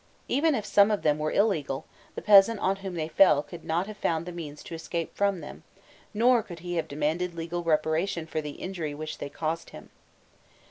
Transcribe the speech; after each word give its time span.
Even 0.27 0.55
if 0.55 0.65
some 0.65 0.89
of 0.89 1.03
them 1.03 1.19
were 1.19 1.31
illegal, 1.31 1.85
the 2.15 2.23
peasant 2.23 2.59
on 2.59 2.77
whom 2.77 2.95
they 2.95 3.07
fell 3.07 3.43
could 3.43 3.63
not 3.63 3.85
have 3.85 3.97
found 3.97 4.25
the 4.25 4.31
means 4.31 4.63
to 4.63 4.73
escape 4.73 5.15
from 5.15 5.41
them, 5.41 5.61
nor 6.11 6.41
could 6.41 6.61
he 6.61 6.77
have 6.77 6.87
demanded 6.87 7.35
legal 7.35 7.61
reparation 7.61 8.25
for 8.25 8.41
the 8.41 8.53
injury 8.57 8.95
which 8.95 9.19
they 9.19 9.29
caused 9.29 9.69
him. 9.69 9.91